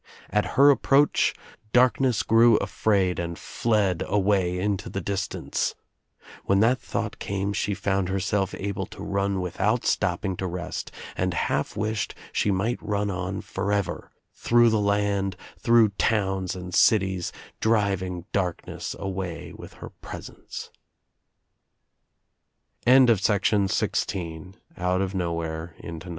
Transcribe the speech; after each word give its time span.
At 0.31 0.57
her 0.57 0.71
approach 0.71 1.35
darkness 1.73 2.23
grew 2.23 2.55
afraid 2.57 3.19
and 3.19 3.37
fled 3.37 4.01
away 4.07 4.57
into 4.57 4.89
the 4.89 4.99
distance. 4.99 5.75
When 6.45 6.59
that 6.61 6.79
thought 6.81 7.19
came 7.19 7.53
she 7.53 7.75
found 7.75 8.09
herself 8.09 8.55
able 8.57 8.87
to 8.87 9.03
run 9.03 9.41
without 9.41 9.85
stopping 9.85 10.35
to 10.37 10.47
rest 10.47 10.91
and 11.15 11.35
half 11.35 11.77
wished 11.77 12.15
she 12.33 12.49
might 12.49 12.81
run 12.81 13.11
on 13.11 13.41
forever, 13.41 14.09
through 14.33 14.71
the 14.71 14.79
land, 14.81 15.35
through 15.59 15.89
towns 15.89 16.55
and 16.55 16.73
cities, 16.73 17.31
driving 17.59 18.25
darkness 18.31 18.95
away 18.97 19.53
with 19.55 19.73
her 19.73 19.91
presen 20.01 20.47